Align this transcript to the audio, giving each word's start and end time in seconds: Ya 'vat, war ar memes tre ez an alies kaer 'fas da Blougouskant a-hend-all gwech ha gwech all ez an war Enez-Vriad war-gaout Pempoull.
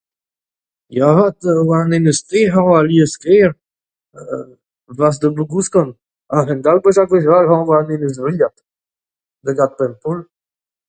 Ya 0.97 1.09
'vat, 1.15 1.39
war 1.67 1.81
ar 1.83 1.89
memes 1.91 2.19
tre 2.27 2.39
ez 2.49 2.55
an 2.61 2.67
alies 2.79 3.13
kaer 3.25 3.51
'fas 4.97 5.15
da 5.21 5.27
Blougouskant 5.35 5.91
a-hend-all 6.37 6.79
gwech 6.83 6.97
ha 6.99 7.03
gwech 7.09 7.25
all 7.35 7.45
ez 7.45 7.51
an 7.55 7.67
war 7.67 7.83
Enez-Vriad 7.95 8.55
war-gaout 9.43 9.73
Pempoull. 9.79 10.21